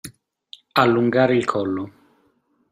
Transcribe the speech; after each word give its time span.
Allungare 0.81 1.35
il 1.35 1.45
collo. 1.45 1.91